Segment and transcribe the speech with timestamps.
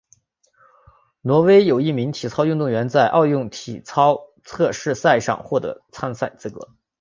[1.21, 6.69] 挪威有一名体操运动员在奥运体操测试赛上获得参赛资格。